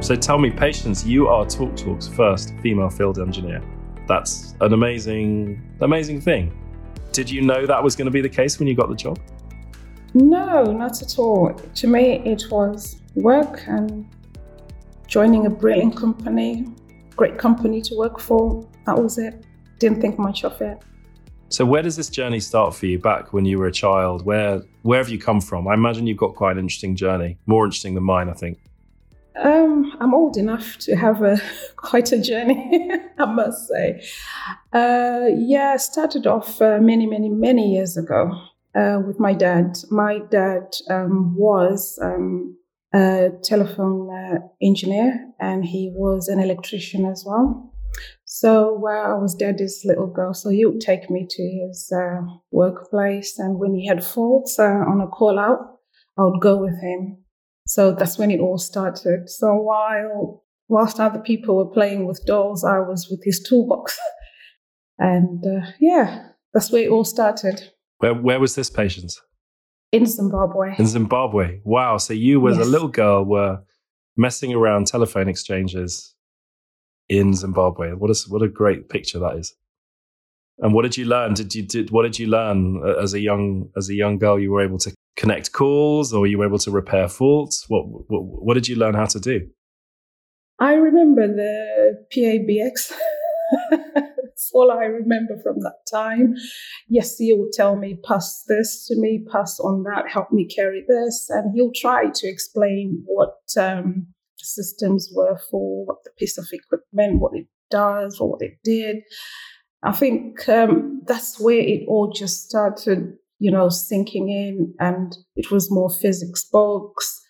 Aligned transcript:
So 0.00 0.14
tell 0.14 0.38
me, 0.38 0.50
Patience, 0.50 1.04
you 1.04 1.26
are 1.26 1.44
TalkTalk's 1.44 2.06
first 2.06 2.54
female 2.62 2.88
field 2.88 3.18
engineer. 3.18 3.60
That's 4.06 4.54
an 4.60 4.72
amazing, 4.72 5.60
amazing 5.80 6.20
thing. 6.20 6.56
Did 7.12 7.28
you 7.28 7.42
know 7.42 7.66
that 7.66 7.82
was 7.82 7.96
going 7.96 8.06
to 8.06 8.12
be 8.12 8.20
the 8.20 8.28
case 8.28 8.58
when 8.60 8.68
you 8.68 8.76
got 8.76 8.88
the 8.88 8.94
job? 8.94 9.18
No, 10.14 10.64
not 10.64 11.02
at 11.02 11.18
all. 11.18 11.52
To 11.52 11.86
me, 11.88 12.20
it 12.24 12.44
was 12.48 13.02
work 13.16 13.66
and 13.66 14.08
joining 15.08 15.46
a 15.46 15.50
brilliant 15.50 15.96
company, 15.96 16.66
great 17.16 17.36
company 17.36 17.82
to 17.82 17.96
work 17.96 18.20
for. 18.20 18.66
That 18.86 18.96
was 18.96 19.18
it. 19.18 19.44
Didn't 19.80 20.00
think 20.00 20.16
much 20.16 20.44
of 20.44 20.60
it. 20.62 20.78
So 21.48 21.66
where 21.66 21.82
does 21.82 21.96
this 21.96 22.08
journey 22.08 22.40
start 22.40 22.74
for 22.74 22.86
you 22.86 23.00
back 23.00 23.32
when 23.32 23.44
you 23.44 23.58
were 23.58 23.66
a 23.66 23.72
child? 23.72 24.24
Where 24.24 24.62
where 24.82 24.98
have 24.98 25.08
you 25.08 25.18
come 25.18 25.40
from? 25.40 25.66
I 25.66 25.74
imagine 25.74 26.06
you've 26.06 26.18
got 26.18 26.34
quite 26.34 26.52
an 26.52 26.58
interesting 26.58 26.94
journey, 26.94 27.36
more 27.46 27.64
interesting 27.64 27.94
than 27.94 28.04
mine, 28.04 28.28
I 28.28 28.34
think. 28.34 28.58
Um, 29.42 29.92
I'm 30.00 30.14
old 30.14 30.36
enough 30.36 30.78
to 30.78 30.96
have 30.96 31.22
a 31.22 31.40
quite 31.76 32.12
a 32.12 32.20
journey, 32.20 32.90
I 33.18 33.24
must 33.24 33.68
say. 33.68 34.02
Uh, 34.72 35.26
yeah, 35.36 35.72
I 35.74 35.76
started 35.76 36.26
off 36.26 36.60
uh, 36.60 36.78
many, 36.80 37.06
many, 37.06 37.28
many 37.28 37.74
years 37.74 37.96
ago 37.96 38.32
uh, 38.74 39.00
with 39.06 39.20
my 39.20 39.32
dad. 39.32 39.78
My 39.90 40.20
dad 40.30 40.74
um, 40.90 41.36
was 41.36 41.98
um, 42.02 42.56
a 42.94 43.30
telephone 43.42 44.10
uh, 44.10 44.38
engineer 44.60 45.32
and 45.38 45.64
he 45.64 45.92
was 45.94 46.28
an 46.28 46.40
electrician 46.40 47.06
as 47.06 47.24
well. 47.26 47.72
So 48.24 48.82
uh, 48.86 49.14
I 49.14 49.14
was 49.14 49.34
daddy's 49.34 49.82
little 49.84 50.06
girl. 50.06 50.34
So 50.34 50.50
he 50.50 50.66
would 50.66 50.80
take 50.80 51.10
me 51.10 51.26
to 51.28 51.42
his 51.42 51.90
uh, 51.92 52.20
workplace, 52.50 53.38
and 53.38 53.58
when 53.58 53.74
he 53.74 53.86
had 53.86 54.04
faults 54.04 54.58
on 54.58 55.00
a 55.00 55.08
call 55.08 55.38
out, 55.38 55.78
I 56.18 56.22
would 56.22 56.40
go 56.40 56.56
with 56.58 56.80
him 56.80 57.24
so 57.68 57.92
that's 57.92 58.18
when 58.18 58.30
it 58.30 58.40
all 58.40 58.58
started. 58.58 59.28
So 59.28 59.54
while 59.54 60.42
whilst 60.68 60.98
other 60.98 61.20
people 61.20 61.56
were 61.56 61.70
playing 61.70 62.06
with 62.06 62.24
dolls, 62.26 62.64
I 62.64 62.78
was 62.78 63.08
with 63.10 63.20
his 63.24 63.42
toolbox. 63.42 63.98
and 64.98 65.44
uh, 65.46 65.66
yeah, 65.78 66.28
that's 66.54 66.72
where 66.72 66.82
it 66.82 66.90
all 66.90 67.04
started. 67.04 67.70
Where 67.98 68.14
where 68.14 68.40
was 68.40 68.54
this 68.54 68.70
Patience? 68.70 69.20
In 69.92 70.06
Zimbabwe. 70.06 70.76
In 70.78 70.86
Zimbabwe. 70.86 71.60
Wow. 71.64 71.98
So 71.98 72.14
you 72.14 72.46
as 72.48 72.56
yes. 72.56 72.66
a 72.66 72.70
little 72.70 72.88
girl 72.88 73.24
were 73.24 73.60
messing 74.16 74.54
around 74.54 74.86
telephone 74.86 75.28
exchanges 75.28 76.14
in 77.08 77.34
Zimbabwe. 77.34 77.92
What 77.92 78.10
is 78.10 78.26
what 78.28 78.42
a 78.42 78.48
great 78.48 78.88
picture 78.88 79.18
that 79.18 79.36
is. 79.36 79.54
And 80.60 80.74
what 80.74 80.82
did 80.82 80.96
you 80.96 81.04
learn? 81.04 81.34
Did 81.34 81.54
you 81.54 81.62
did 81.62 81.90
what 81.90 82.02
did 82.02 82.18
you 82.18 82.28
learn 82.28 82.82
uh, 82.82 82.94
as 83.02 83.12
a 83.12 83.20
young 83.20 83.68
as 83.76 83.90
a 83.90 83.94
young 83.94 84.18
girl? 84.18 84.38
You 84.38 84.52
were 84.52 84.62
able 84.62 84.78
to 84.78 84.92
connect 85.18 85.52
calls 85.52 86.14
or 86.14 86.26
you 86.26 86.42
able 86.42 86.58
to 86.60 86.70
repair 86.70 87.08
faults? 87.08 87.64
What, 87.68 87.84
what, 88.08 88.22
what 88.24 88.54
did 88.54 88.68
you 88.68 88.76
learn 88.76 88.94
how 88.94 89.06
to 89.06 89.20
do? 89.20 89.48
I 90.60 90.74
remember 90.74 91.26
the 91.26 92.06
PABX. 92.14 92.92
That's 93.94 94.50
all 94.54 94.70
I 94.70 94.84
remember 94.84 95.36
from 95.42 95.60
that 95.60 95.78
time. 95.90 96.34
Yes, 96.88 97.18
he 97.18 97.32
would 97.32 97.52
tell 97.52 97.76
me, 97.76 97.98
pass 98.06 98.44
this 98.46 98.86
to 98.86 98.96
me, 98.96 99.24
pass 99.30 99.58
on 99.60 99.82
that, 99.84 100.08
help 100.08 100.30
me 100.32 100.46
carry 100.46 100.84
this. 100.86 101.26
And 101.28 101.52
he'll 101.54 101.72
try 101.74 102.10
to 102.10 102.28
explain 102.28 103.02
what 103.06 103.36
um, 103.58 104.06
systems 104.36 105.10
were 105.12 105.38
for, 105.50 105.84
what 105.86 105.98
the 106.04 106.10
piece 106.18 106.38
of 106.38 106.46
equipment, 106.52 107.20
what 107.20 107.32
it 107.34 107.46
does, 107.70 108.20
or 108.20 108.30
what 108.30 108.42
it 108.42 108.58
did. 108.62 108.98
I 109.82 109.92
think 109.92 110.48
um, 110.48 111.02
that's 111.06 111.40
where 111.40 111.60
it 111.60 111.82
all 111.88 112.12
just 112.12 112.48
started 112.48 113.14
you 113.38 113.50
know, 113.50 113.68
sinking 113.68 114.28
in. 114.28 114.74
And 114.78 115.16
it 115.36 115.50
was 115.50 115.70
more 115.70 115.90
physics 115.90 116.44
books, 116.44 117.20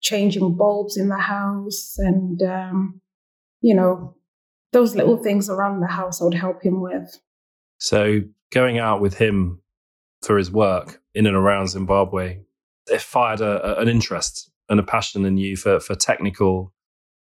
changing 0.00 0.56
bulbs 0.56 0.96
in 0.96 1.08
the 1.08 1.18
house, 1.18 1.94
and, 1.98 2.42
um, 2.42 3.00
you 3.60 3.74
know, 3.74 4.16
those 4.72 4.94
little 4.94 5.16
things 5.16 5.50
around 5.50 5.80
the 5.80 5.88
house 5.88 6.20
I 6.20 6.24
would 6.24 6.34
help 6.34 6.62
him 6.62 6.80
with. 6.80 7.18
So 7.78 8.20
going 8.50 8.78
out 8.78 9.00
with 9.00 9.14
him 9.18 9.60
for 10.22 10.38
his 10.38 10.50
work 10.50 11.00
in 11.14 11.26
and 11.26 11.36
around 11.36 11.68
Zimbabwe, 11.68 12.40
it 12.86 13.00
fired 13.00 13.40
a, 13.40 13.78
a, 13.78 13.82
an 13.82 13.88
interest 13.88 14.50
and 14.68 14.78
a 14.78 14.84
passion 14.84 15.24
in 15.24 15.36
you 15.36 15.56
for, 15.56 15.80
for 15.80 15.94
technical 15.94 16.72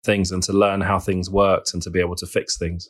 things 0.04 0.32
and 0.32 0.42
to 0.44 0.54
learn 0.54 0.82
how 0.82 1.00
things 1.00 1.30
worked 1.30 1.74
and 1.74 1.82
to 1.84 1.90
be 1.90 2.00
able 2.00 2.16
to 2.16 2.26
fix 2.26 2.58
things. 2.58 2.90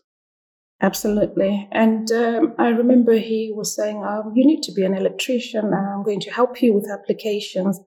Absolutely. 0.81 1.67
And 1.71 2.11
um, 2.11 2.53
I 2.59 2.67
remember 2.67 3.13
he 3.13 3.51
was 3.55 3.75
saying, 3.75 4.03
um, 4.03 4.33
You 4.35 4.45
need 4.45 4.61
to 4.63 4.73
be 4.73 4.83
an 4.83 4.93
electrician, 4.93 5.73
I'm 5.73 6.03
going 6.03 6.19
to 6.21 6.31
help 6.31 6.61
you 6.61 6.73
with 6.73 6.89
applications. 6.89 7.79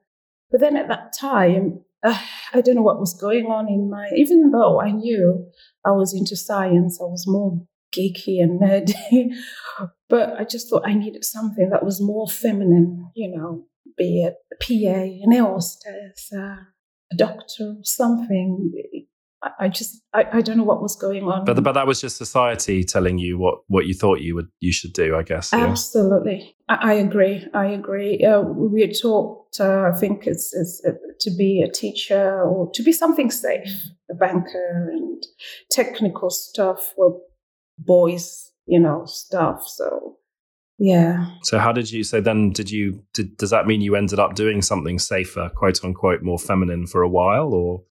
But 0.50 0.60
then 0.60 0.76
at 0.76 0.88
that 0.88 1.12
time, 1.18 1.80
uh, 2.02 2.18
I 2.54 2.60
don't 2.60 2.76
know 2.76 2.82
what 2.82 3.00
was 3.00 3.18
going 3.20 3.46
on 3.46 3.68
in 3.68 3.90
my, 3.90 4.08
even 4.16 4.50
though 4.50 4.80
I 4.80 4.92
knew 4.92 5.46
I 5.84 5.90
was 5.90 6.14
into 6.14 6.36
science, 6.36 6.98
I 7.00 7.04
was 7.04 7.26
more 7.26 7.60
geeky 7.94 8.42
and 8.42 8.60
nerdy. 8.60 9.34
but 10.08 10.34
I 10.38 10.44
just 10.44 10.70
thought 10.70 10.86
I 10.86 10.94
needed 10.94 11.24
something 11.24 11.70
that 11.70 11.84
was 11.84 12.00
more 12.00 12.26
feminine, 12.26 13.10
you 13.14 13.36
know, 13.36 13.66
be 13.96 14.22
it 14.22 14.34
a 14.52 14.56
PA, 14.56 15.00
an 15.00 15.32
air 15.32 15.44
hostess, 15.44 16.30
uh, 16.32 16.56
a 17.12 17.16
doctor, 17.16 17.76
something 17.82 18.72
I 19.60 19.68
just 19.68 20.02
I, 20.12 20.24
I 20.32 20.40
don't 20.40 20.56
know 20.56 20.64
what 20.64 20.82
was 20.82 20.96
going 20.96 21.22
on. 21.24 21.44
But 21.44 21.62
but 21.62 21.72
that 21.72 21.86
was 21.86 22.00
just 22.00 22.16
society 22.16 22.82
telling 22.82 23.18
you 23.18 23.38
what 23.38 23.60
what 23.68 23.86
you 23.86 23.94
thought 23.94 24.20
you 24.20 24.34
would 24.34 24.48
you 24.60 24.72
should 24.72 24.92
do, 24.92 25.14
I 25.14 25.22
guess. 25.22 25.52
Yeah? 25.52 25.66
Absolutely, 25.66 26.56
I, 26.68 26.74
I, 26.74 26.92
agree. 26.94 27.46
I 27.54 27.66
agree. 27.66 28.24
Uh, 28.24 28.40
we 28.40 28.82
are 28.82 28.92
taught, 28.92 29.60
uh, 29.60 29.90
I 29.94 29.96
think, 29.96 30.26
it's, 30.26 30.52
it's 30.54 30.82
uh, 30.84 30.92
to 31.20 31.30
be 31.36 31.62
a 31.62 31.70
teacher 31.70 32.42
or 32.42 32.70
to 32.74 32.82
be 32.82 32.92
something 32.92 33.30
safe, 33.30 33.70
a 34.10 34.14
banker 34.14 34.90
and 34.92 35.22
technical 35.70 36.30
stuff 36.30 36.92
were 36.96 37.12
boys, 37.78 38.50
you 38.66 38.80
know, 38.80 39.04
stuff. 39.06 39.68
So 39.68 40.16
yeah. 40.78 41.26
So 41.44 41.60
how 41.60 41.70
did 41.70 41.92
you? 41.92 42.02
So 42.02 42.20
then, 42.20 42.50
did 42.50 42.72
you? 42.72 43.04
Did, 43.14 43.36
does 43.36 43.50
that 43.50 43.66
mean 43.68 43.82
you 43.82 43.94
ended 43.94 44.18
up 44.18 44.34
doing 44.34 44.62
something 44.62 44.98
safer, 44.98 45.48
quote 45.54 45.84
unquote, 45.84 46.22
more 46.22 46.38
feminine 46.40 46.88
for 46.88 47.02
a 47.02 47.08
while, 47.08 47.54
or? 47.54 47.82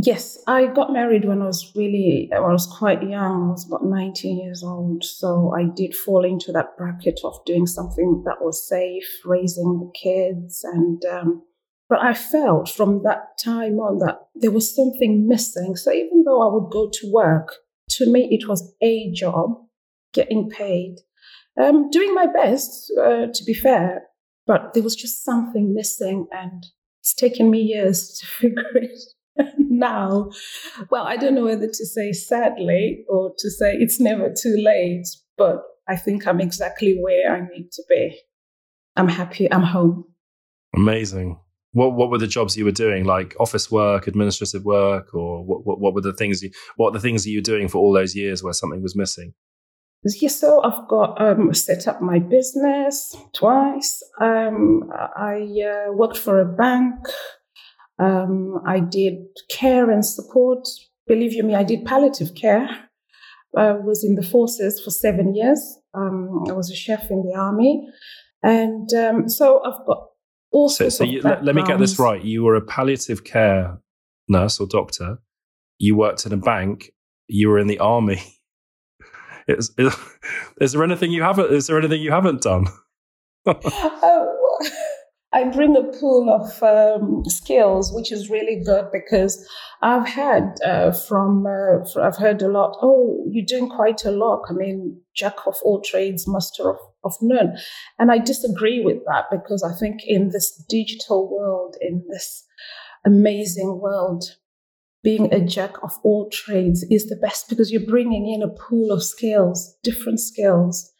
Yes, 0.00 0.38
I 0.46 0.66
got 0.66 0.92
married 0.92 1.24
when 1.24 1.42
I 1.42 1.46
was 1.46 1.72
really, 1.74 2.30
I 2.32 2.38
was 2.38 2.66
quite 2.66 3.02
young. 3.02 3.48
I 3.48 3.50
was 3.50 3.66
about 3.66 3.84
19 3.84 4.38
years 4.38 4.62
old. 4.62 5.02
So 5.02 5.52
I 5.58 5.64
did 5.64 5.92
fall 5.92 6.24
into 6.24 6.52
that 6.52 6.76
bracket 6.76 7.18
of 7.24 7.44
doing 7.44 7.66
something 7.66 8.22
that 8.24 8.40
was 8.40 8.68
safe, 8.68 9.08
raising 9.24 9.80
the 9.80 9.90
kids. 10.00 10.62
And, 10.62 11.04
um, 11.04 11.42
but 11.88 11.98
I 11.98 12.14
felt 12.14 12.68
from 12.68 13.02
that 13.02 13.38
time 13.42 13.80
on 13.80 13.98
that 13.98 14.20
there 14.36 14.52
was 14.52 14.72
something 14.72 15.26
missing. 15.26 15.74
So 15.74 15.90
even 15.90 16.22
though 16.24 16.48
I 16.48 16.54
would 16.54 16.70
go 16.70 16.88
to 16.88 17.12
work, 17.12 17.56
to 17.90 18.08
me, 18.08 18.28
it 18.30 18.48
was 18.48 18.72
a 18.80 19.10
job, 19.10 19.50
getting 20.14 20.48
paid, 20.48 20.98
um, 21.60 21.90
doing 21.90 22.14
my 22.14 22.26
best, 22.26 22.92
uh, 23.00 23.26
to 23.34 23.44
be 23.44 23.54
fair, 23.54 24.04
but 24.46 24.74
there 24.74 24.82
was 24.84 24.94
just 24.94 25.24
something 25.24 25.74
missing. 25.74 26.28
And 26.30 26.64
it's 27.00 27.14
taken 27.14 27.50
me 27.50 27.62
years 27.62 28.16
to 28.20 28.26
figure 28.40 28.76
it 28.76 29.02
now, 29.78 30.30
well, 30.90 31.04
I 31.04 31.16
don't 31.16 31.34
know 31.34 31.44
whether 31.44 31.66
to 31.66 31.86
say 31.86 32.12
sadly 32.12 33.04
or 33.08 33.32
to 33.38 33.50
say 33.50 33.74
it's 33.74 34.00
never 34.00 34.30
too 34.30 34.56
late, 34.58 35.06
but 35.36 35.62
I 35.88 35.96
think 35.96 36.26
I'm 36.26 36.40
exactly 36.40 36.98
where 37.00 37.34
I 37.34 37.40
need 37.40 37.70
to 37.72 37.82
be. 37.88 38.18
I'm 38.96 39.08
happy. 39.08 39.50
I'm 39.52 39.62
home. 39.62 40.04
Amazing. 40.74 41.38
What 41.72 41.94
what 41.94 42.10
were 42.10 42.18
the 42.18 42.26
jobs 42.26 42.56
you 42.56 42.64
were 42.64 42.72
doing? 42.72 43.04
Like 43.04 43.36
office 43.38 43.70
work, 43.70 44.06
administrative 44.06 44.64
work, 44.64 45.14
or 45.14 45.44
what 45.44 45.66
what, 45.66 45.80
what 45.80 45.94
were 45.94 46.00
the 46.00 46.12
things 46.12 46.42
you 46.42 46.50
what 46.76 46.92
the 46.92 47.00
things 47.00 47.24
that 47.24 47.30
you 47.30 47.38
were 47.38 47.42
doing 47.42 47.68
for 47.68 47.78
all 47.78 47.92
those 47.92 48.16
years 48.16 48.42
where 48.42 48.52
something 48.52 48.82
was 48.82 48.96
missing? 48.96 49.34
Yes, 50.04 50.38
so 50.38 50.62
I've 50.62 50.86
got 50.88 51.20
um, 51.20 51.52
set 51.52 51.88
up 51.88 52.00
my 52.00 52.20
business 52.20 53.16
twice. 53.34 54.00
Um, 54.20 54.90
I 54.94 55.46
uh, 55.66 55.92
worked 55.92 56.16
for 56.16 56.40
a 56.40 56.44
bank 56.44 56.94
um, 57.98 58.60
I 58.66 58.80
did 58.80 59.18
care 59.48 59.90
and 59.90 60.04
support. 60.04 60.66
Believe 61.06 61.32
you 61.32 61.42
me, 61.42 61.54
I 61.54 61.64
did 61.64 61.84
palliative 61.84 62.34
care. 62.34 62.68
I 63.56 63.72
was 63.72 64.04
in 64.04 64.14
the 64.14 64.22
forces 64.22 64.80
for 64.82 64.90
seven 64.90 65.34
years. 65.34 65.60
Um, 65.94 66.44
I 66.48 66.52
was 66.52 66.70
a 66.70 66.76
chef 66.76 67.10
in 67.10 67.24
the 67.26 67.38
army, 67.38 67.88
and 68.42 68.92
um, 68.92 69.28
so 69.28 69.62
I've 69.64 69.84
got 69.86 70.08
all 70.52 70.68
so, 70.68 70.88
so 70.88 71.04
you, 71.04 71.20
let, 71.22 71.44
let 71.44 71.54
me 71.54 71.62
get 71.62 71.78
this 71.78 71.98
right. 71.98 72.22
You 72.22 72.44
were 72.44 72.56
a 72.56 72.60
palliative 72.60 73.24
care 73.24 73.78
nurse 74.28 74.60
or 74.60 74.66
doctor. 74.66 75.18
You 75.78 75.96
worked 75.96 76.26
in 76.26 76.32
a 76.32 76.36
bank. 76.36 76.92
You 77.26 77.48
were 77.48 77.58
in 77.58 77.66
the 77.66 77.78
army. 77.78 78.22
Is, 79.48 79.72
is, 79.78 79.96
is 80.60 80.72
there 80.72 80.84
anything 80.84 81.10
you 81.10 81.22
haven't? 81.22 81.50
Is 81.50 81.68
there 81.68 81.78
anything 81.78 82.02
you 82.02 82.10
haven't 82.10 82.42
done? 82.42 82.66
oh, 83.46 84.58
I 85.30 85.44
bring 85.44 85.76
a 85.76 85.82
pool 85.82 86.30
of 86.30 86.62
um, 86.62 87.22
skills, 87.26 87.92
which 87.92 88.10
is 88.10 88.30
really 88.30 88.62
good 88.64 88.86
because 88.90 89.46
I've 89.82 90.08
had 90.08 90.56
uh, 90.64 90.92
from, 90.92 91.46
uh, 91.46 92.00
I've 92.00 92.16
heard 92.16 92.40
a 92.40 92.48
lot, 92.48 92.78
oh, 92.80 93.26
you're 93.30 93.44
doing 93.44 93.68
quite 93.68 94.06
a 94.06 94.10
lot. 94.10 94.44
I 94.48 94.54
mean, 94.54 94.98
jack 95.14 95.34
of 95.46 95.56
all 95.62 95.82
trades, 95.82 96.26
master 96.26 96.70
of, 96.70 96.78
of 97.04 97.14
none. 97.20 97.58
And 97.98 98.10
I 98.10 98.18
disagree 98.18 98.80
with 98.82 99.04
that 99.04 99.24
because 99.30 99.62
I 99.62 99.78
think 99.78 100.00
in 100.06 100.30
this 100.30 100.64
digital 100.66 101.30
world, 101.30 101.76
in 101.82 102.04
this 102.08 102.44
amazing 103.04 103.80
world, 103.82 104.24
being 105.04 105.32
a 105.32 105.44
jack 105.44 105.74
of 105.82 105.92
all 106.04 106.30
trades 106.30 106.84
is 106.90 107.06
the 107.06 107.16
best 107.16 107.50
because 107.50 107.70
you're 107.70 107.86
bringing 107.86 108.26
in 108.28 108.42
a 108.42 108.48
pool 108.48 108.90
of 108.90 109.04
skills, 109.04 109.76
different 109.82 110.20
skills. 110.20 110.90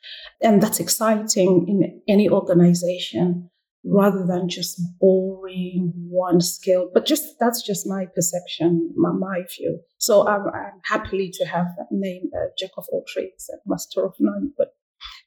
And 0.42 0.62
that's 0.62 0.80
exciting 0.80 1.64
in 1.66 2.02
any 2.06 2.28
organization 2.28 3.50
rather 3.84 4.26
than 4.26 4.48
just 4.48 4.80
boring 5.00 5.92
one 6.08 6.40
skill. 6.40 6.90
But 6.92 7.06
just 7.06 7.24
that's 7.40 7.62
just 7.62 7.86
my 7.86 8.06
perception, 8.14 8.92
my, 8.96 9.12
my 9.12 9.42
view. 9.56 9.80
So 9.98 10.26
I'm, 10.26 10.46
I'm 10.48 10.80
happily 10.84 11.30
to 11.34 11.44
have 11.46 11.66
that 11.76 11.86
name, 11.90 12.30
uh, 12.34 12.48
Jack 12.58 12.70
of 12.76 12.86
all 12.92 13.04
trades 13.08 13.48
and 13.48 13.60
Master 13.66 14.04
of 14.04 14.14
none. 14.18 14.52
But 14.56 14.68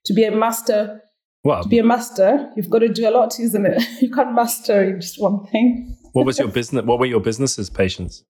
to 0.06 0.14
be 0.14 0.24
a 0.24 0.32
master, 0.32 1.02
well, 1.44 1.64
to 1.64 1.70
be 1.70 1.80
a 1.80 1.84
master, 1.84 2.50
you've 2.56 2.70
got 2.70 2.80
to 2.80 2.90
do 2.90 3.08
a 3.08 3.12
lot, 3.12 3.40
isn't 3.40 3.66
it? 3.66 3.84
You 4.02 4.12
can't 4.12 4.34
master 4.34 4.84
in 4.84 5.02
just 5.02 5.22
one 5.22 5.46
thing. 5.48 5.98
what 6.14 6.26
was 6.26 6.38
your 6.38 6.50
business? 6.50 6.84
What 6.86 7.00
were 7.00 7.06
your 7.06 7.22
businesses, 7.22 7.70
Patience? 7.70 8.24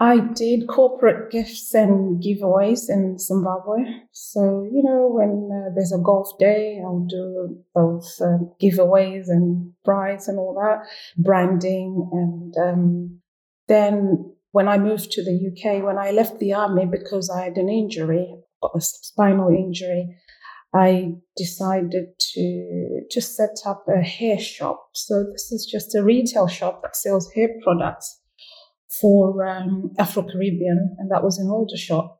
I 0.00 0.20
did 0.20 0.68
corporate 0.68 1.32
gifts 1.32 1.74
and 1.74 2.22
giveaways 2.22 2.88
in 2.88 3.18
Zimbabwe. 3.18 3.78
So, 4.12 4.68
you 4.72 4.82
know, 4.84 5.08
when 5.08 5.50
uh, 5.52 5.74
there's 5.74 5.92
a 5.92 5.98
golf 5.98 6.38
day, 6.38 6.80
I'll 6.84 7.04
do 7.08 7.58
those 7.74 8.20
uh, 8.20 8.38
giveaways 8.62 9.24
and 9.26 9.72
prizes 9.84 10.28
and 10.28 10.38
all 10.38 10.54
that, 10.54 10.86
branding. 11.16 12.08
And 12.12 12.54
um, 12.56 13.20
then 13.66 14.34
when 14.52 14.68
I 14.68 14.78
moved 14.78 15.10
to 15.12 15.24
the 15.24 15.50
UK, 15.50 15.84
when 15.84 15.98
I 15.98 16.12
left 16.12 16.38
the 16.38 16.52
army 16.52 16.86
because 16.86 17.28
I 17.28 17.42
had 17.42 17.56
an 17.56 17.68
injury, 17.68 18.36
a 18.62 18.80
spinal 18.80 19.48
injury, 19.48 20.16
I 20.72 21.14
decided 21.36 22.08
to 22.34 23.00
to 23.10 23.20
set 23.22 23.56
up 23.66 23.86
a 23.88 24.02
hair 24.02 24.38
shop. 24.38 24.90
So 24.92 25.24
this 25.32 25.50
is 25.50 25.66
just 25.66 25.94
a 25.94 26.04
retail 26.04 26.46
shop 26.46 26.82
that 26.82 26.94
sells 26.94 27.32
hair 27.32 27.48
products 27.64 28.17
for 29.00 29.46
um, 29.46 29.92
Afro 29.98 30.22
Caribbean, 30.22 30.96
and 30.98 31.10
that 31.10 31.22
was 31.22 31.38
in 31.38 31.48
Aldershot. 31.48 32.16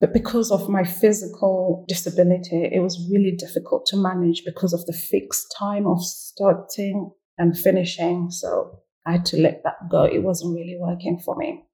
But 0.00 0.12
because 0.12 0.52
of 0.52 0.68
my 0.68 0.84
physical 0.84 1.84
disability, 1.88 2.70
it 2.72 2.80
was 2.80 3.08
really 3.10 3.32
difficult 3.32 3.84
to 3.86 3.96
manage 3.96 4.44
because 4.44 4.72
of 4.72 4.86
the 4.86 4.92
fixed 4.92 5.52
time 5.58 5.86
of 5.86 6.04
starting 6.04 7.10
and 7.36 7.58
finishing. 7.58 8.30
So 8.30 8.80
I 9.06 9.12
had 9.12 9.26
to 9.26 9.40
let 9.40 9.62
that 9.64 9.88
go. 9.90 10.04
It 10.04 10.22
wasn't 10.22 10.54
really 10.54 10.76
working 10.78 11.18
for 11.18 11.34
me, 11.36 11.64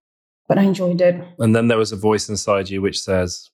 but 0.48 0.58
I 0.58 0.62
enjoyed 0.62 1.00
it. 1.02 1.22
And 1.38 1.54
then 1.54 1.68
there 1.68 1.78
was 1.78 1.92
a 1.92 1.96
voice 1.96 2.28
inside 2.28 2.70
you 2.70 2.80
which 2.80 3.00
says, 3.00 3.50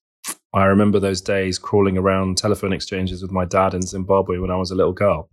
I 0.52 0.64
remember 0.64 1.00
those 1.00 1.20
days 1.20 1.58
crawling 1.58 1.96
around 1.96 2.36
telephone 2.36 2.72
exchanges 2.72 3.22
with 3.22 3.30
my 3.30 3.44
dad 3.44 3.74
in 3.74 3.82
Zimbabwe 3.82 4.38
when 4.38 4.50
I 4.50 4.56
was 4.56 4.70
a 4.70 4.74
little 4.74 4.92
girl. 4.92 5.30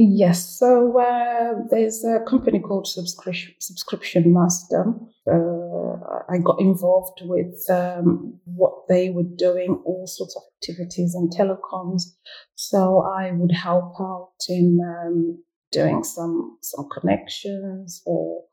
Yes, 0.00 0.56
so 0.56 0.96
uh, 1.00 1.54
there's 1.72 2.04
a 2.04 2.20
company 2.20 2.60
called 2.60 2.86
Subscription, 2.86 3.52
Subscription 3.58 4.32
Master. 4.32 4.94
Uh, 5.28 6.22
I 6.28 6.38
got 6.38 6.60
involved 6.60 7.20
with 7.24 7.68
um, 7.68 8.38
what 8.44 8.86
they 8.88 9.10
were 9.10 9.24
doing, 9.24 9.82
all 9.84 10.06
sorts 10.06 10.36
of 10.36 10.42
activities 10.56 11.16
in 11.16 11.30
telecoms. 11.30 12.02
So 12.54 13.00
I 13.00 13.32
would 13.32 13.50
help 13.50 14.00
out 14.00 14.34
in 14.48 14.78
um, 14.86 15.42
doing 15.72 16.04
some 16.04 16.58
some 16.62 16.88
connections 16.88 18.00
or 18.06 18.44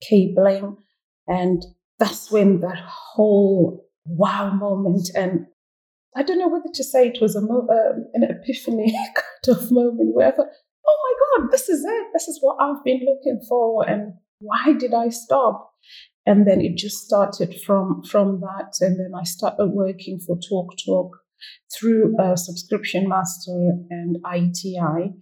cabling, 0.00 0.78
and 1.28 1.62
that's 1.98 2.30
when 2.30 2.60
that 2.60 2.78
whole 2.78 3.86
wow 4.06 4.50
moment 4.50 5.10
and 5.14 5.46
I 6.16 6.22
don't 6.22 6.38
know 6.38 6.48
whether 6.48 6.70
to 6.72 6.84
say 6.84 7.08
it 7.08 7.20
was 7.20 7.36
a 7.36 7.42
mo- 7.42 7.68
uh, 7.70 7.98
an 8.14 8.22
epiphany 8.22 8.90
kind 9.14 9.58
of 9.58 9.70
moment 9.70 10.14
where 10.14 10.28
I 10.28 10.30
thought, 10.30 10.46
this 11.50 11.68
is 11.68 11.84
it. 11.84 12.06
This 12.12 12.28
is 12.28 12.38
what 12.40 12.56
I've 12.60 12.82
been 12.84 13.00
looking 13.04 13.40
for. 13.48 13.88
And 13.88 14.14
why 14.38 14.74
did 14.78 14.94
I 14.94 15.08
stop? 15.08 15.72
And 16.24 16.46
then 16.46 16.60
it 16.60 16.76
just 16.76 17.04
started 17.04 17.54
from, 17.64 18.02
from 18.02 18.40
that. 18.40 18.74
And 18.80 18.98
then 18.98 19.12
I 19.18 19.22
started 19.24 19.68
working 19.68 20.18
for 20.18 20.36
Talk 20.36 20.74
Talk 20.84 21.16
through 21.78 22.16
a 22.20 22.36
subscription 22.36 23.08
master 23.08 23.72
and 23.90 24.16
ITI. 24.26 25.12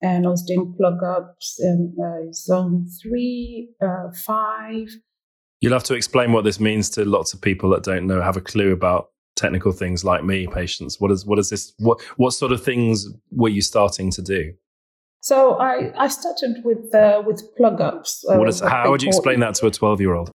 And 0.00 0.26
I 0.26 0.30
was 0.30 0.42
doing 0.42 0.74
plug 0.76 1.02
ups 1.02 1.56
in 1.60 1.96
uh, 2.00 2.32
zone 2.32 2.86
three, 3.02 3.70
uh, 3.82 4.10
five. 4.24 4.88
You'll 5.60 5.72
have 5.72 5.84
to 5.84 5.94
explain 5.94 6.32
what 6.32 6.44
this 6.44 6.60
means 6.60 6.88
to 6.90 7.04
lots 7.04 7.34
of 7.34 7.40
people 7.40 7.70
that 7.70 7.82
don't 7.82 8.06
know, 8.06 8.22
have 8.22 8.36
a 8.36 8.40
clue 8.40 8.72
about 8.72 9.08
technical 9.34 9.72
things 9.72 10.04
like 10.04 10.24
me, 10.24 10.46
Patience. 10.46 11.00
What 11.00 11.10
is 11.10 11.26
what 11.26 11.38
is 11.38 11.50
this? 11.50 11.72
What 11.78 12.00
what 12.16 12.30
sort 12.30 12.52
of 12.52 12.62
things 12.62 13.08
were 13.30 13.48
you 13.48 13.62
starting 13.62 14.10
to 14.12 14.22
do? 14.22 14.52
So 15.20 15.54
I, 15.54 15.92
I 15.96 16.08
started 16.08 16.62
with 16.64 16.94
uh, 16.94 17.22
with 17.26 17.42
plug 17.56 17.80
ups. 17.80 18.24
Uh, 18.28 18.36
what 18.36 18.48
is, 18.48 18.60
how 18.60 18.90
would 18.90 19.02
you 19.02 19.08
explain 19.08 19.40
that 19.40 19.54
to 19.56 19.66
a 19.66 19.70
twelve 19.70 20.00
year 20.00 20.14
old? 20.14 20.30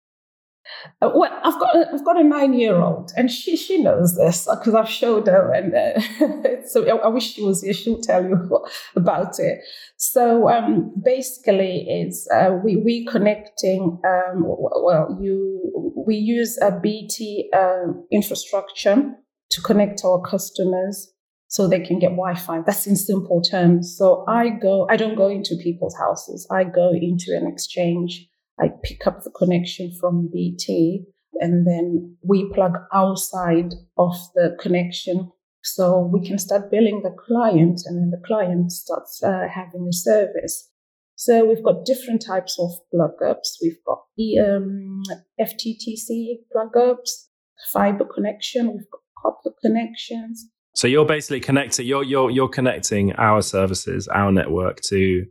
Uh, 1.03 1.11
well, 1.15 1.41
I've 1.43 1.59
got 1.59 1.77
a, 1.77 1.88
I've 1.93 2.05
got 2.05 2.19
a 2.19 2.25
nine 2.25 2.55
year 2.55 2.77
old, 2.77 3.12
and 3.17 3.31
she 3.31 3.56
she 3.56 3.82
knows 3.82 4.17
this 4.17 4.49
because 4.50 4.75
I've 4.75 4.88
showed 4.88 5.27
her, 5.27 5.53
and 5.53 5.75
uh, 5.75 6.62
so 6.67 6.87
I, 6.87 6.97
I, 7.05 7.09
wish 7.09 7.35
she 7.35 7.43
was 7.43 7.62
here. 7.62 7.73
She'll 7.73 8.00
tell 8.00 8.25
you 8.25 8.67
about 8.97 9.38
it. 9.38 9.61
So 9.97 10.49
um, 10.49 10.93
basically, 11.03 11.87
it's 11.88 12.29
uh, 12.31 12.59
we 12.65 12.76
we 12.76 13.05
connecting. 13.05 14.00
Um, 14.05 14.44
well, 14.44 15.19
you 15.21 15.94
we 16.06 16.17
use 16.17 16.59
a 16.62 16.73
BT 16.73 17.50
um, 17.55 18.06
infrastructure 18.11 19.12
to 19.50 19.61
connect 19.62 20.03
our 20.05 20.21
customers 20.23 21.12
so 21.50 21.67
they 21.67 21.81
can 21.81 21.99
get 21.99 22.11
Wi-Fi. 22.11 22.61
That's 22.64 22.87
in 22.87 22.94
simple 22.94 23.43
terms. 23.43 23.97
So 23.99 24.25
I 24.29 24.50
go, 24.50 24.87
I 24.88 24.97
don't 24.97 25.17
go 25.17 25.29
into 25.29 25.56
people's 25.61 25.97
houses. 25.99 26.47
I 26.49 26.62
go 26.62 26.93
into 26.93 27.37
an 27.37 27.49
exchange. 27.52 28.29
I 28.61 28.69
pick 28.85 29.05
up 29.05 29.25
the 29.25 29.31
connection 29.31 29.93
from 30.00 30.31
BT 30.32 31.02
and 31.41 31.67
then 31.67 32.17
we 32.23 32.49
plug 32.55 32.75
outside 32.94 33.75
of 33.99 34.14
the 34.37 34.56
connection 34.61 35.32
so 35.64 36.08
we 36.12 36.25
can 36.25 36.38
start 36.38 36.70
billing 36.70 37.02
the 37.02 37.17
client 37.26 37.81
and 37.85 37.99
then 37.99 38.11
the 38.11 38.25
client 38.25 38.70
starts 38.70 39.20
uh, 39.20 39.49
having 39.52 39.88
a 39.91 39.93
service. 39.93 40.70
So 41.17 41.44
we've 41.44 41.64
got 41.64 41.85
different 41.85 42.25
types 42.25 42.61
of 42.61 42.70
plug 42.93 43.20
ups. 43.29 43.58
We've 43.61 43.82
got 43.85 44.02
um, 44.41 45.02
FTTC 45.41 46.47
plug 46.52 46.76
ups, 46.76 47.29
fiber 47.73 48.05
connection, 48.05 48.73
we've 48.73 48.91
got 48.93 49.00
copper 49.20 49.50
connections. 49.61 50.49
So 50.75 50.87
you're 50.87 51.07
basically 51.07 51.41
connecting 51.41 51.87
you're 51.87 52.05
you're 52.05 52.31
you're 52.31 52.49
connecting 52.49 53.13
our 53.15 53.43
services, 53.43 54.09
our 54.09 54.31
network 54.31 54.81
to 54.83 55.27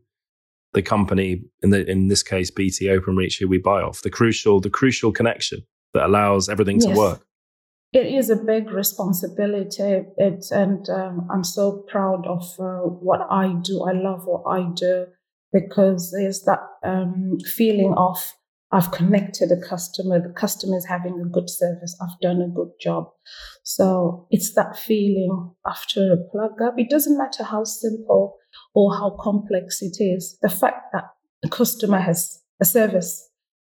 the 0.73 0.81
company 0.81 1.43
in 1.63 1.69
the 1.69 1.89
in 1.89 2.07
this 2.07 2.23
case 2.23 2.51
BT 2.51 2.87
OpenReach 2.87 3.39
who 3.39 3.47
we 3.47 3.57
buy 3.57 3.81
off. 3.81 4.01
The 4.01 4.09
crucial 4.09 4.59
the 4.59 4.69
crucial 4.69 5.11
connection 5.11 5.61
that 5.93 6.05
allows 6.05 6.49
everything 6.49 6.79
yes. 6.81 6.85
to 6.85 6.97
work. 6.97 7.25
It 7.91 8.05
is 8.05 8.29
a 8.29 8.35
big 8.35 8.69
responsibility. 8.69 10.03
It, 10.17 10.45
and 10.51 10.87
um, 10.89 11.27
I'm 11.31 11.43
so 11.43 11.83
proud 11.89 12.27
of 12.27 12.43
uh, 12.59 12.87
what 12.87 13.21
I 13.31 13.55
do. 13.63 13.83
I 13.83 13.93
love 13.93 14.25
what 14.25 14.43
I 14.47 14.69
do 14.75 15.07
because 15.51 16.11
there's 16.11 16.43
that 16.43 16.59
um, 16.83 17.39
feeling 17.55 17.95
of 17.97 18.17
I've 18.71 18.91
connected 18.91 19.51
a 19.51 19.67
customer, 19.67 20.21
the 20.21 20.33
customer 20.33 20.77
is 20.77 20.85
having 20.85 21.19
a 21.19 21.29
good 21.29 21.49
service, 21.49 21.97
I've 22.01 22.19
done 22.21 22.41
a 22.41 22.53
good 22.53 22.71
job. 22.79 23.09
So 23.63 24.27
it's 24.29 24.53
that 24.53 24.77
feeling 24.77 25.53
after 25.65 26.13
a 26.13 26.17
plug 26.31 26.61
up. 26.63 26.75
It 26.77 26.89
doesn't 26.89 27.17
matter 27.17 27.43
how 27.43 27.63
simple 27.63 28.37
or 28.75 28.93
how 28.95 29.17
complex 29.19 29.81
it 29.81 29.97
is. 29.99 30.37
The 30.41 30.49
fact 30.49 30.93
that 30.93 31.05
the 31.41 31.49
customer 31.49 31.99
has 31.99 32.41
a 32.61 32.65
service 32.65 33.29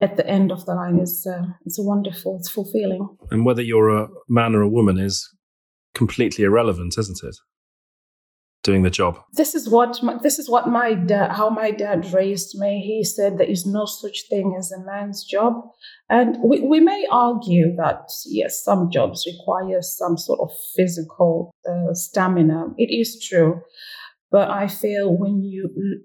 at 0.01 0.17
the 0.17 0.27
end 0.27 0.51
of 0.51 0.67
the 0.67 0.75
line 0.75 0.99
is 0.99 1.27
uh, 1.31 1.43
it's 1.65 1.79
wonderful, 1.79 2.39
it's 2.41 2.51
fulfilling. 2.51 3.07
And 3.31 3.45
whether 3.45 3.63
you're 3.63 3.91
a 3.91 4.09
man 4.29 4.55
or 4.55 4.63
a 4.63 4.69
woman 4.69 4.99
is 4.99 5.29
completely 5.95 6.45
irrelevant, 6.45 6.97
isn't 6.99 7.23
it? 7.23 7.37
Doing 8.63 8.83
the 8.83 8.91
job? 8.91 9.19
This 9.33 9.55
is 9.55 9.69
what 9.69 10.03
my, 10.03 10.19
this 10.23 10.39
is 10.39 10.49
what 10.49 10.69
my 10.69 10.95
dad, 10.95 11.33
how 11.33 11.51
my 11.51 11.71
dad 11.71 12.13
raised 12.13 12.59
me. 12.59 12.81
He 12.81 13.05
said 13.05 13.39
there 13.39 13.47
is 13.47 13.67
no 13.67 13.87
such 13.87 14.29
thing 14.29 14.55
as 14.59 14.71
a 14.71 14.85
man's 14.85 15.25
job, 15.25 15.55
and 16.09 16.37
we, 16.43 16.61
we 16.61 16.81
may 16.81 17.07
argue 17.11 17.75
that 17.77 18.11
yes, 18.27 18.63
some 18.63 18.91
jobs 18.91 19.27
require 19.27 19.81
some 19.83 20.17
sort 20.19 20.41
of 20.41 20.51
physical 20.77 21.55
uh, 21.69 21.95
stamina. 21.95 22.67
It 22.77 22.95
is 22.95 23.25
true, 23.27 23.63
but 24.31 24.51
I 24.51 24.69
feel 24.69 25.17
when 25.17 25.43
you 25.43 26.03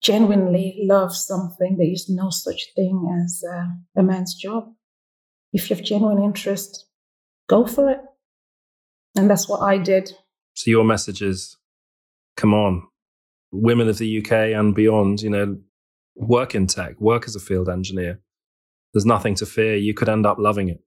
genuinely 0.00 0.78
love 0.84 1.14
something, 1.14 1.76
there 1.76 1.90
is 1.90 2.08
no 2.08 2.30
such 2.30 2.68
thing 2.74 3.22
as 3.22 3.42
uh, 3.52 3.66
a 3.96 4.02
man's 4.02 4.34
job. 4.34 4.72
If 5.52 5.68
you 5.68 5.76
have 5.76 5.84
genuine 5.84 6.22
interest, 6.22 6.86
go 7.48 7.66
for 7.66 7.90
it, 7.90 8.00
and 9.14 9.28
that's 9.28 9.48
what 9.48 9.60
I 9.60 9.76
did. 9.76 10.12
So 10.54 10.70
your 10.70 10.84
message 10.84 11.22
is 11.22 11.57
come 12.38 12.54
on, 12.54 12.86
women 13.52 13.88
of 13.88 13.98
the 13.98 14.18
UK 14.18 14.32
and 14.32 14.74
beyond, 14.74 15.20
you 15.20 15.28
know, 15.28 15.58
work 16.14 16.54
in 16.54 16.66
tech, 16.66 16.98
work 17.00 17.26
as 17.26 17.36
a 17.36 17.40
field 17.40 17.68
engineer. 17.68 18.20
There's 18.94 19.04
nothing 19.04 19.34
to 19.36 19.46
fear. 19.46 19.76
You 19.76 19.92
could 19.92 20.08
end 20.08 20.24
up 20.24 20.38
loving 20.38 20.68
it. 20.68 20.80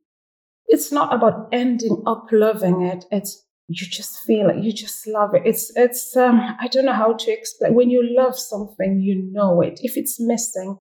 It's 0.66 0.92
not 0.92 1.14
about 1.14 1.50
ending 1.52 2.02
up 2.08 2.28
loving 2.32 2.82
it. 2.82 3.06
It's 3.12 3.46
you 3.68 3.86
just 3.88 4.22
feel 4.24 4.50
it. 4.50 4.64
You 4.64 4.74
just 4.74 5.06
love 5.06 5.36
it. 5.36 5.44
It's 5.46 5.72
it's 5.76 6.16
um 6.16 6.40
I 6.60 6.68
don't 6.68 6.86
know 6.86 6.94
how 6.94 7.14
to 7.14 7.32
explain. 7.32 7.74
When 7.74 7.90
you 7.90 8.02
love 8.18 8.38
something, 8.38 9.00
you 9.02 9.30
know 9.32 9.62
it. 9.62 9.80
If 9.84 9.98
it's 9.98 10.20
missing, 10.20 10.78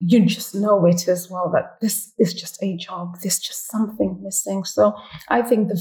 you 0.00 0.24
just 0.26 0.54
know 0.54 0.84
it 0.86 1.06
as 1.06 1.30
well 1.30 1.50
that 1.54 1.80
this 1.80 2.12
is 2.18 2.34
just 2.34 2.62
a 2.62 2.76
job, 2.76 3.16
there's 3.22 3.38
just 3.38 3.70
something 3.70 4.20
missing. 4.22 4.64
So 4.64 4.94
I 5.28 5.42
think 5.42 5.68
the 5.68 5.80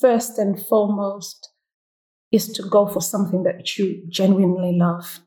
first 0.00 0.38
and 0.38 0.60
foremost 0.66 1.53
is 2.34 2.48
to 2.48 2.62
go 2.68 2.86
for 2.86 3.00
something 3.00 3.44
that 3.44 3.78
you 3.78 4.02
genuinely 4.08 4.76
love. 4.76 5.20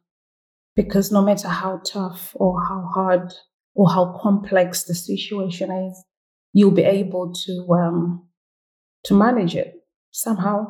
Because 0.75 1.11
no 1.11 1.21
matter 1.21 1.47
how 1.47 1.81
tough 1.85 2.35
or 2.35 2.61
how 2.61 2.89
hard 2.93 3.33
or 3.73 3.89
how 3.89 4.19
complex 4.21 4.83
the 4.83 4.93
situation 4.93 5.71
is, 5.71 6.03
you'll 6.53 6.71
be 6.71 6.83
able 6.83 7.33
to 7.33 7.67
um, 7.71 8.27
to 9.05 9.13
manage 9.13 9.55
it 9.55 9.73
somehow. 10.11 10.67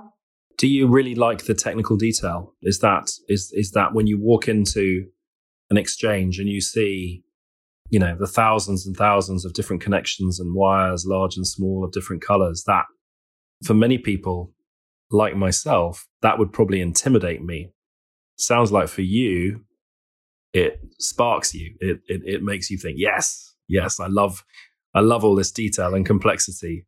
Do 0.57 0.67
you 0.67 0.87
really 0.87 1.15
like 1.15 1.45
the 1.45 1.53
technical 1.53 1.97
detail? 1.97 2.53
Is 2.61 2.79
that 2.79 3.11
is 3.27 3.51
is 3.53 3.71
that 3.71 3.93
when 3.93 4.07
you 4.07 4.19
walk 4.19 4.47
into 4.47 5.05
an 5.69 5.77
exchange 5.77 6.39
and 6.39 6.47
you 6.47 6.61
see, 6.61 7.23
you 7.89 7.99
know, 7.99 8.15
the 8.17 8.27
thousands 8.27 8.85
and 8.85 8.95
thousands 8.95 9.43
of 9.43 9.53
different 9.53 9.81
connections 9.81 10.39
and 10.39 10.55
wires, 10.55 11.05
large 11.05 11.35
and 11.35 11.47
small, 11.47 11.83
of 11.83 11.91
different 11.91 12.21
colors, 12.21 12.63
that 12.67 12.85
for 13.63 13.73
many 13.73 13.97
people 13.97 14.53
like 15.11 15.35
myself, 15.35 16.07
that 16.21 16.37
would 16.37 16.51
probably 16.51 16.81
intimidate 16.81 17.43
me. 17.43 17.71
Sounds 18.37 18.71
like 18.71 18.87
for 18.87 19.01
you, 19.01 19.61
it 20.53 20.79
sparks 20.99 21.53
you. 21.53 21.75
It, 21.79 22.01
it, 22.07 22.21
it 22.25 22.43
makes 22.43 22.69
you 22.69 22.77
think, 22.77 22.97
yes, 22.99 23.55
yes, 23.67 23.99
I 23.99 24.07
love, 24.07 24.43
I 24.93 24.99
love 24.99 25.23
all 25.23 25.35
this 25.35 25.51
detail 25.51 25.93
and 25.93 26.05
complexity. 26.05 26.85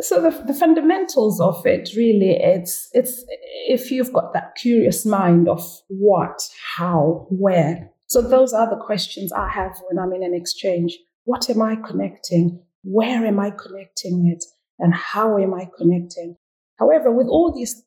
So 0.00 0.22
the, 0.22 0.30
the 0.46 0.54
fundamentals 0.54 1.40
of 1.40 1.66
it 1.66 1.90
really, 1.94 2.30
it's, 2.30 2.88
it's 2.92 3.24
if 3.68 3.90
you've 3.90 4.12
got 4.12 4.32
that 4.32 4.54
curious 4.56 5.04
mind 5.04 5.48
of 5.48 5.62
what, 5.88 6.40
how, 6.76 7.26
where. 7.30 7.90
So 8.06 8.22
those 8.22 8.52
are 8.52 8.68
the 8.68 8.82
questions 8.82 9.32
I 9.32 9.48
have 9.48 9.80
when 9.88 10.02
I'm 10.02 10.12
in 10.12 10.22
an 10.22 10.34
exchange. 10.34 10.98
What 11.24 11.50
am 11.50 11.60
I 11.62 11.76
connecting? 11.76 12.62
Where 12.82 13.26
am 13.26 13.38
I 13.38 13.50
connecting 13.50 14.26
it? 14.26 14.44
And 14.78 14.94
how 14.94 15.36
am 15.36 15.52
I 15.52 15.68
connecting? 15.76 16.36
However, 16.80 17.12
with 17.12 17.28
all 17.28 17.54
these 17.54 17.84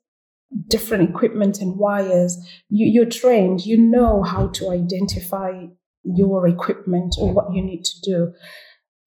different 0.67 1.09
equipment 1.09 1.59
and 1.59 1.77
wires, 1.77 2.37
you, 2.69 2.85
you're 2.87 3.09
trained, 3.09 3.65
you 3.65 3.77
know 3.77 4.21
how 4.21 4.47
to 4.49 4.69
identify 4.69 5.65
your 6.03 6.47
equipment 6.47 7.15
or 7.19 7.33
what 7.33 7.53
you 7.53 7.63
need 7.63 7.83
to 7.83 8.01
do. 8.03 8.33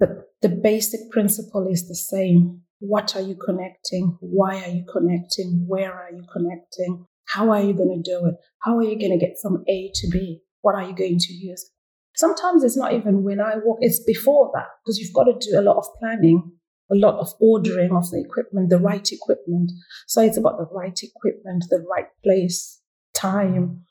But 0.00 0.09
the 0.43 0.49
basic 0.49 1.11
principle 1.11 1.69
is 1.71 1.88
the 1.88 1.95
same. 1.95 2.62
What 2.81 3.14
are 3.14 3.23
you 3.23 3.37
connecting? 3.37 4.19
Why 4.21 4.62
are 4.62 4.71
you 4.71 4.85
connecting? 4.93 5.64
Where 5.66 5.95
are 5.95 6.11
you 6.12 6.25
connecting? 6.33 7.07
How 7.26 7.50
are 7.50 7.62
you 7.62 7.73
going 7.73 8.02
to 8.02 8.11
do 8.11 8.26
it? 8.26 8.35
How 8.62 8.76
are 8.76 8.83
you 8.83 8.99
going 8.99 9.19
to 9.19 9.25
get 9.25 9.37
from 9.40 9.62
A 9.69 9.90
to 9.95 10.09
B? 10.11 10.40
What 10.62 10.75
are 10.75 10.83
you 10.83 10.97
going 10.97 11.19
to 11.19 11.33
use? 11.33 11.71
Sometimes 12.16 12.64
it's 12.64 12.76
not 12.76 12.93
even 12.93 13.23
when 13.23 13.40
I 13.40 13.57
walk, 13.62 13.78
it's 13.81 14.02
before 14.05 14.50
that 14.55 14.66
because 14.83 14.99
you've 14.99 15.14
got 15.14 15.25
to 15.25 15.33
do 15.38 15.59
a 15.59 15.62
lot 15.62 15.76
of 15.76 15.85
planning 15.99 16.56
a 16.90 16.95
lot 16.95 17.19
of 17.19 17.33
ordering 17.40 17.93
of 17.93 18.11
the 18.11 18.21
equipment, 18.21 18.71
the 18.71 18.78
right 18.78 19.11
equipment. 19.11 19.73
So 20.07 20.23
it's 20.23 20.37
about 20.37 20.59
the 20.59 20.69
right 20.73 20.99
equipment, 21.02 21.64
the 21.71 21.85
right 21.90 22.09
place, 22.23 22.81
time. 23.14 23.83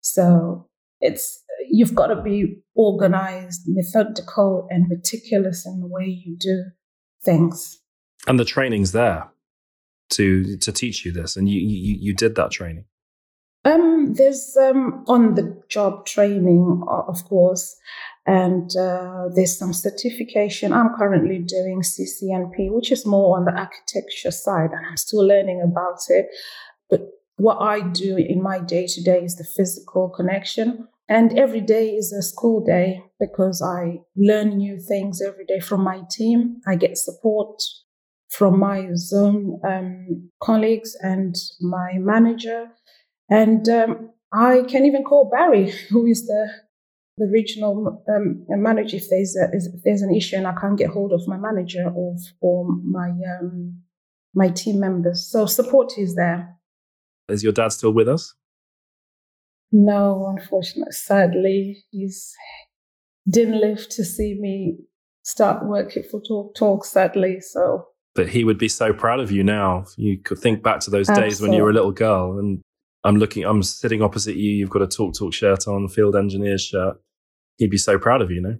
So 0.00 0.68
it's 1.00 1.42
you've 1.68 1.94
got 1.94 2.08
to 2.08 2.22
be 2.22 2.62
organized, 2.74 3.62
methodical, 3.66 4.66
and 4.70 4.88
meticulous 4.88 5.66
in 5.66 5.80
the 5.80 5.86
way 5.86 6.06
you 6.06 6.36
do 6.38 6.64
things. 7.22 7.78
And 8.26 8.38
the 8.38 8.44
training's 8.44 8.92
there 8.92 9.28
to 10.10 10.56
to 10.56 10.72
teach 10.72 11.04
you 11.04 11.12
this, 11.12 11.36
and 11.36 11.48
you 11.48 11.60
you, 11.60 11.98
you 12.00 12.14
did 12.14 12.34
that 12.36 12.50
training. 12.50 12.84
Um, 13.64 14.14
there's 14.14 14.56
um, 14.56 15.04
on 15.08 15.34
the 15.34 15.60
job 15.68 16.06
training, 16.06 16.82
of 16.88 17.24
course, 17.24 17.76
and 18.28 18.76
uh, 18.76 19.28
there's 19.34 19.58
some 19.58 19.72
certification. 19.72 20.74
I'm 20.74 20.94
currently 20.98 21.38
doing 21.38 21.80
CCNP, 21.80 22.70
which 22.70 22.92
is 22.92 23.06
more 23.06 23.38
on 23.38 23.46
the 23.46 23.52
architecture 23.52 24.30
side, 24.30 24.70
and 24.72 24.84
I'm 24.86 24.98
still 24.98 25.26
learning 25.26 25.62
about 25.62 26.00
it. 26.10 26.26
But 26.90 27.08
what 27.36 27.56
I 27.56 27.80
do 27.80 28.18
in 28.18 28.42
my 28.42 28.58
day 28.58 28.86
to 28.86 29.02
day 29.02 29.24
is 29.24 29.36
the 29.36 29.44
physical 29.44 30.10
connection. 30.10 30.88
And 31.08 31.38
every 31.38 31.62
day 31.62 31.88
is 31.94 32.12
a 32.12 32.20
school 32.20 32.62
day 32.62 33.02
because 33.18 33.62
I 33.62 34.00
learn 34.14 34.58
new 34.58 34.78
things 34.78 35.22
every 35.22 35.46
day 35.46 35.60
from 35.60 35.82
my 35.82 36.02
team. 36.10 36.60
I 36.66 36.76
get 36.76 36.98
support 36.98 37.62
from 38.28 38.58
my 38.58 38.90
zone 38.94 39.58
um, 39.66 40.30
colleagues 40.42 40.94
and 41.00 41.34
my 41.62 41.92
manager. 41.94 42.66
And 43.30 43.66
um, 43.70 44.10
I 44.34 44.64
can 44.68 44.84
even 44.84 45.02
call 45.02 45.30
Barry, 45.30 45.72
who 45.88 46.04
is 46.04 46.26
the 46.26 46.67
the 47.18 47.28
regional 47.32 48.04
um, 48.08 48.44
manager 48.48 48.96
if 48.96 49.08
there's 49.10 49.36
a, 49.36 49.48
if 49.52 49.82
there's 49.84 50.02
an 50.02 50.14
issue 50.14 50.36
and 50.36 50.46
I 50.46 50.54
can't 50.54 50.78
get 50.78 50.90
hold 50.90 51.12
of 51.12 51.26
my 51.26 51.36
manager 51.36 51.90
or 51.94 52.16
or 52.40 52.66
my 52.84 53.10
um, 53.10 53.82
my 54.34 54.48
team 54.48 54.80
members. 54.80 55.28
So 55.30 55.46
support 55.46 55.92
is 55.98 56.14
there. 56.14 56.56
Is 57.28 57.42
your 57.42 57.52
dad 57.52 57.72
still 57.72 57.92
with 57.92 58.08
us? 58.08 58.34
No, 59.70 60.34
unfortunately, 60.36 60.92
sadly, 60.92 61.84
he's 61.90 62.34
didn't 63.28 63.60
live 63.60 63.88
to 63.90 64.04
see 64.04 64.38
me 64.40 64.78
start 65.22 65.66
working 65.66 66.02
for 66.02 66.20
TalkTalk. 66.20 66.84
Sadly, 66.84 67.40
so. 67.40 67.86
But 68.14 68.28
he 68.28 68.44
would 68.44 68.58
be 68.58 68.68
so 68.68 68.92
proud 68.92 69.20
of 69.20 69.30
you 69.30 69.44
now. 69.44 69.84
You 69.96 70.18
could 70.18 70.38
think 70.38 70.62
back 70.62 70.80
to 70.80 70.90
those 70.90 71.08
Absolutely. 71.08 71.30
days 71.30 71.40
when 71.40 71.52
you 71.52 71.62
were 71.62 71.70
a 71.70 71.74
little 71.74 71.92
girl 71.92 72.38
and 72.38 72.60
I'm 73.04 73.16
looking, 73.16 73.44
I'm 73.44 73.62
sitting 73.62 74.02
opposite 74.02 74.36
you. 74.36 74.50
You've 74.50 74.70
got 74.70 74.82
a 74.82 74.86
TalkTalk 74.86 75.32
shirt 75.32 75.68
on, 75.68 75.88
field 75.88 76.16
engineer 76.16 76.58
shirt. 76.58 77.00
He'd 77.58 77.70
be 77.70 77.76
so 77.76 77.98
proud 77.98 78.22
of 78.22 78.30
you, 78.30 78.36
you 78.36 78.42
know? 78.42 78.56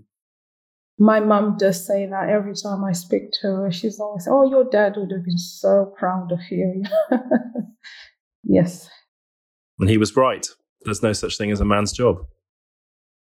My 0.99 1.21
mum 1.21 1.57
does 1.59 1.87
say 1.87 2.07
that 2.07 2.29
every 2.29 2.55
time 2.55 2.85
I 2.85 2.93
speak 2.93 3.31
to 3.41 3.47
her. 3.47 3.71
She's 3.71 4.01
always, 4.01 4.27
oh, 4.29 4.51
your 4.51 4.65
dad 4.65 4.95
would 4.97 5.13
have 5.13 5.25
been 5.25 5.39
so 5.39 5.93
proud 5.97 6.33
of 6.33 6.41
you. 6.51 6.83
yes. 8.45 8.89
And 9.79 9.89
he 9.89 9.97
was 9.97 10.17
right. 10.17 10.45
There's 10.83 11.03
no 11.03 11.13
such 11.13 11.39
thing 11.39 11.53
as 11.53 11.61
a 11.61 11.65
man's 11.65 11.93
job 11.93 12.19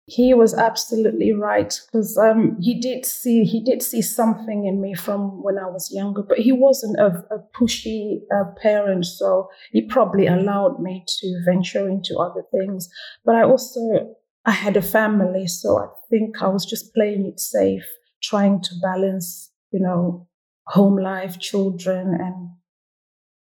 he 0.09 0.33
was 0.33 0.55
absolutely 0.55 1.33
right 1.33 1.79
because 1.85 2.17
um, 2.17 2.57
he 2.59 2.79
did 2.79 3.05
see 3.05 3.43
he 3.43 3.63
did 3.63 3.83
see 3.83 4.01
something 4.01 4.65
in 4.65 4.81
me 4.81 4.95
from 4.95 5.43
when 5.43 5.59
I 5.59 5.67
was 5.67 5.91
younger, 5.93 6.23
but 6.23 6.39
he 6.39 6.51
wasn't 6.51 6.97
a, 6.99 7.23
a 7.31 7.39
pushy 7.55 8.21
uh, 8.33 8.45
parent, 8.59 9.05
so 9.05 9.49
he 9.71 9.83
probably 9.83 10.25
allowed 10.25 10.79
me 10.79 11.05
to 11.07 11.41
venture 11.45 11.87
into 11.87 12.17
other 12.17 12.43
things. 12.51 12.89
But 13.23 13.35
I 13.35 13.43
also 13.43 14.15
I 14.45 14.51
had 14.51 14.77
a 14.77 14.81
family, 14.81 15.47
so 15.47 15.77
I 15.77 15.87
think 16.09 16.41
I 16.41 16.47
was 16.47 16.65
just 16.65 16.93
playing 16.93 17.25
it 17.25 17.39
safe, 17.39 17.85
trying 18.23 18.61
to 18.61 18.69
balance, 18.81 19.51
you 19.71 19.79
know, 19.79 20.27
home 20.67 20.97
life, 20.97 21.39
children, 21.39 22.15
and 22.19 22.49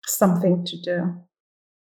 something 0.07 0.65
to 0.65 0.81
do. 0.81 1.15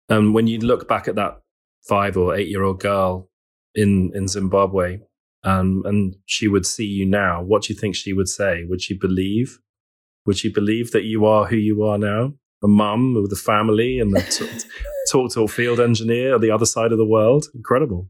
And 0.10 0.34
when 0.34 0.48
you 0.48 0.60
look 0.60 0.88
back 0.88 1.08
at 1.08 1.16
that 1.16 1.42
five 1.88 2.18
or 2.18 2.36
eight 2.36 2.48
year 2.48 2.64
old 2.64 2.80
girl 2.80 3.30
in 3.74 4.12
in 4.14 4.28
Zimbabwe, 4.28 5.00
um, 5.44 5.84
and 5.86 6.16
she 6.26 6.48
would 6.48 6.66
see 6.66 6.86
you 6.86 7.06
now, 7.06 7.42
what 7.42 7.64
do 7.64 7.74
you 7.74 7.80
think 7.80 7.96
she 7.96 8.14
would 8.14 8.28
say? 8.28 8.66
Would 8.66 8.82
she 8.82 8.98
believe? 8.98 9.60
Would 10.26 10.38
she 10.38 10.52
believe 10.52 10.92
that 10.92 11.04
you 11.04 11.26
are 11.26 11.46
who 11.46 11.56
you 11.56 11.84
are 11.84 11.98
now, 11.98 12.34
a 12.62 12.68
mum 12.68 13.16
with 13.16 13.32
a 13.32 13.38
family 13.38 14.00
and 14.00 14.14
the 14.14 14.22
t- 14.22 14.70
talk 15.12 15.32
to 15.32 15.44
a 15.44 15.48
field 15.48 15.80
engineer 15.80 16.36
on 16.36 16.42
the 16.42 16.52
other 16.52 16.66
side 16.66 16.92
of 16.92 16.98
the 16.98 17.06
world? 17.06 17.46
Incredible. 17.56 18.10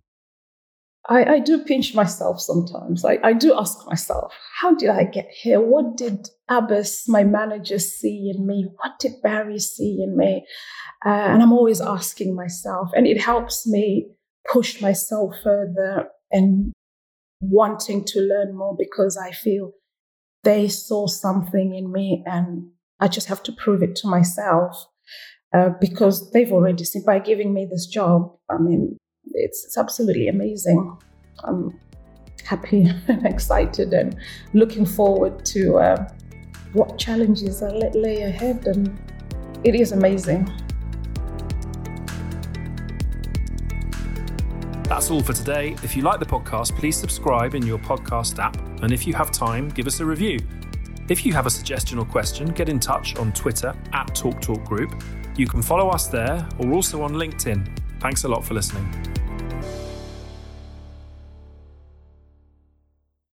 I, 1.08 1.24
I 1.24 1.40
do 1.40 1.64
pinch 1.64 1.96
myself 1.96 2.42
sometimes. 2.42 3.06
I, 3.06 3.20
I 3.24 3.34
do 3.34 3.58
ask 3.58 3.78
myself, 3.88 4.34
how 4.60 4.76
did 4.76 4.90
I 4.90 5.06
get 5.06 5.28
here? 5.32 5.62
What 5.62 5.98
did 5.98 6.28
Abbas, 6.50 7.08
my 7.08 7.24
manager, 7.24 7.80
see 7.80 8.32
in 8.36 8.46
me? 8.46 8.68
What 8.78 9.00
did 9.00 9.22
Barry 9.24 9.60
see 9.60 10.04
in 10.04 10.18
me? 10.18 10.46
Uh, 11.06 11.10
and 11.10 11.42
I'm 11.42 11.54
always 11.54 11.80
asking 11.80 12.36
myself, 12.36 12.90
and 12.94 13.08
it 13.08 13.22
helps 13.22 13.66
me 13.66 14.10
push 14.52 14.82
myself 14.82 15.34
further 15.44 16.10
and 16.32 16.74
wanting 17.42 18.04
to 18.06 18.20
learn 18.20 18.56
more 18.56 18.76
because 18.78 19.18
I 19.18 19.32
feel 19.32 19.72
they 20.44 20.68
saw 20.68 21.08
something 21.08 21.76
in 21.76 21.92
me 21.92 22.24
and 22.26 22.70
I 23.00 23.08
just 23.08 23.28
have 23.28 23.44
to 23.44 23.52
prove 23.52 23.82
it 23.82 23.96
to 23.98 24.08
myself 24.08 24.86
uh, 25.54 25.70
because 25.80 26.32
they've 26.32 26.52
already 26.52 26.84
seen 26.84 27.04
by 27.06 27.20
giving 27.20 27.54
me 27.54 27.68
this 27.70 27.88
job. 27.88 28.36
I 28.50 28.58
mean, 28.58 28.98
it's, 29.40 29.66
it's 29.66 29.78
absolutely 29.78 30.28
amazing. 30.28 30.98
I'm 31.44 31.80
happy 32.46 32.90
and 33.08 33.26
excited 33.26 33.94
and 33.94 34.18
looking 34.54 34.86
forward 34.86 35.46
to 35.46 35.78
uh, 35.78 36.12
what 36.74 36.98
challenges 36.98 37.62
lay 37.62 38.22
ahead, 38.22 38.68
and 38.68 38.98
it 39.64 39.76
is 39.76 39.92
amazing. 39.92 40.52
That's 44.84 45.12
all 45.12 45.22
for 45.22 45.34
today. 45.34 45.76
If 45.84 45.96
you 45.96 46.02
like 46.02 46.20
the 46.20 46.26
podcast, 46.26 46.76
please 46.76 46.98
subscribe 46.98 47.54
in 47.54 47.66
your 47.66 47.78
podcast 47.78 48.40
app. 48.40 48.58
And 48.82 48.92
if 48.92 49.06
you 49.06 49.14
have 49.14 49.32
time, 49.32 49.70
give 49.70 49.86
us 49.86 50.00
a 50.00 50.06
review. 50.06 50.40
If 51.10 51.26
you 51.26 51.34
have 51.34 51.46
a 51.46 51.50
suggestion 51.50 52.00
or 52.00 52.06
question, 52.06 52.48
get 52.48 52.70
in 52.70 52.80
touch 52.80 53.16
on 53.18 53.32
Twitter 53.34 53.74
at 53.94 54.08
TalkTalk 54.16 54.66
Group. 54.66 55.04
You 55.38 55.48
can 55.48 55.62
follow 55.62 55.90
us 55.90 56.08
there 56.08 56.48
or 56.58 56.74
also 56.74 57.04
on 57.04 57.14
LinkedIn. 57.14 57.68
Thanks 58.00 58.24
a 58.24 58.28
lot 58.28 58.44
for 58.44 58.56
listening. 58.56 59.19